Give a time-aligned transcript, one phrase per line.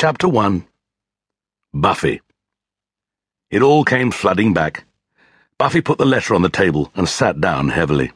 [0.00, 0.64] Chapter 1
[1.74, 2.20] Buffy
[3.50, 4.84] It all came flooding back.
[5.58, 8.12] Buffy put the letter on the table and sat down heavily.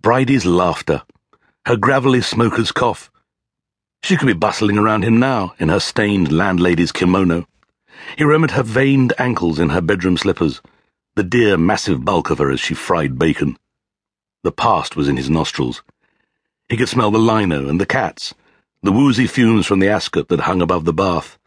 [0.00, 1.02] Bridie's laughter,
[1.66, 3.10] her gravelly smoker's cough.
[4.04, 7.48] She could be bustling around him now in her stained landlady's kimono.
[8.16, 10.62] He remembered her veined ankles in her bedroom slippers,
[11.16, 13.58] the dear massive bulk of her as she fried bacon.
[14.44, 15.82] The past was in his nostrils.
[16.68, 18.34] He could smell the lino and the cats,
[18.86, 21.38] the woozy fumes from the ascot that hung above the bath.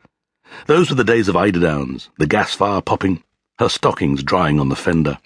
[0.66, 3.24] Those were the days of eiderdowns, the gas fire popping,
[3.60, 5.20] her stockings drying on the fender.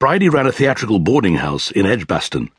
[0.00, 2.50] Bridie ran a theatrical boarding house in Edgbaston.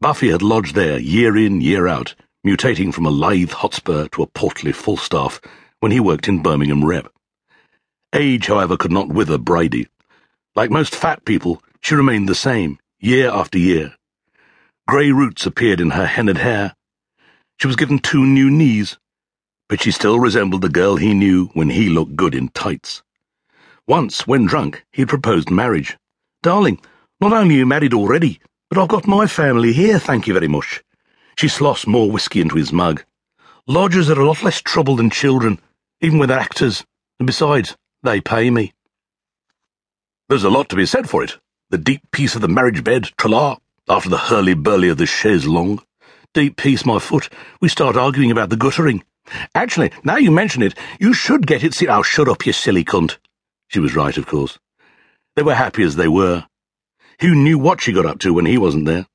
[0.00, 2.14] Buffy had lodged there year in, year out,
[2.46, 5.40] mutating from a lithe hotspur to a portly Falstaff
[5.80, 7.12] when he worked in Birmingham Rep.
[8.12, 9.88] Age, however, could not wither Bridie.
[10.54, 13.94] Like most fat people, she remained the same, year after year.
[14.86, 16.76] Grey roots appeared in her henna'd hair,
[17.58, 18.98] she was given two new knees,
[19.68, 23.02] but she still resembled the girl he knew when he looked good in tights.
[23.86, 25.96] Once, when drunk, he had proposed marriage.
[26.42, 26.80] Darling,
[27.20, 30.46] not only are you married already, but I've got my family here, thank you very
[30.46, 30.84] much.
[31.36, 33.04] She sloshed more whisky into his mug.
[33.66, 35.58] Lodgers are a lot less trouble than children,
[36.00, 36.84] even when they're actors,
[37.18, 38.72] and besides, they pay me.
[40.28, 41.38] There's a lot to be said for it.
[41.70, 43.56] The deep peace of the marriage bed, tra
[43.88, 45.82] after the hurly-burly of the chaise longue
[46.38, 47.28] deep peace, my foot,
[47.60, 49.02] we start arguing about the guttering.
[49.56, 51.74] Actually, now you mention it, you should get it.
[51.74, 53.18] See, oh, shut up, you silly cunt.
[53.66, 54.56] She was right, of course.
[55.34, 56.46] They were happy as they were.
[57.22, 59.08] Who knew what she got up to when he wasn't there?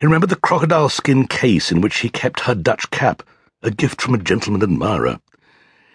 [0.00, 3.22] He remembered the crocodile skin case in which she kept her Dutch cap,
[3.62, 5.20] a gift from a gentleman admirer.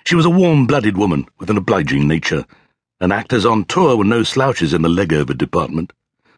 [0.06, 2.46] She was a warm-blooded woman with an obliging nature,
[3.00, 5.94] and actors on tour were no slouches in the leg-over department.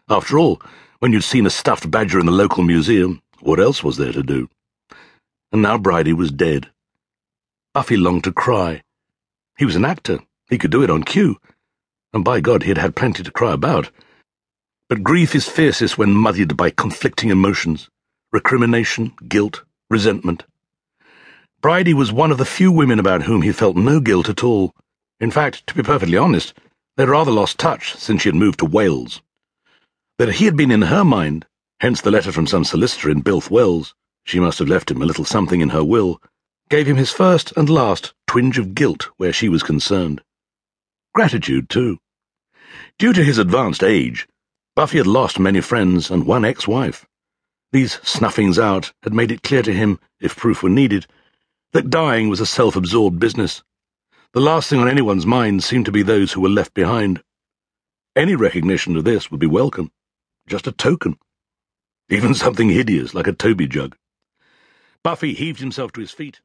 [0.08, 0.62] After all,
[1.00, 4.24] when you'd seen a stuffed badger in the local museum, what else was there to
[4.24, 4.50] do?
[5.52, 6.72] And now Bridie was dead.
[7.76, 8.82] Buffy longed to cry.
[9.58, 10.20] He was an actor.
[10.50, 11.38] He could do it on cue.
[12.12, 13.92] And by God, he had had plenty to cry about.
[14.90, 17.90] But grief is fiercest when muddied by conflicting emotions
[18.34, 20.44] recrimination, guilt, resentment.
[21.62, 24.74] Bridie was one of the few women about whom he felt no guilt at all.
[25.20, 26.54] In fact, to be perfectly honest,
[26.98, 29.22] they'd rather lost touch since she had moved to Wales.
[30.18, 31.46] That he had been in her mind
[31.86, 33.94] Hence the letter from some solicitor in Builth Wells.
[34.24, 36.20] She must have left him a little something in her will.
[36.68, 40.24] Gave him his first and last twinge of guilt where she was concerned.
[41.14, 42.00] Gratitude, too.
[42.98, 44.28] Due to his advanced age,
[44.76, 47.06] Buffy had lost many friends and one ex-wife.
[47.72, 51.06] These snuffings out had made it clear to him, if proof were needed,
[51.74, 53.62] that dying was a self-absorbed business.
[54.34, 57.22] The last thing on anyone's mind seemed to be those who were left behind.
[58.16, 59.92] Any recognition of this would be welcome.
[60.48, 61.20] Just a token
[62.10, 63.96] even something hideous like a Toby jug.
[65.04, 66.42] Buffy heaved himself to his feet.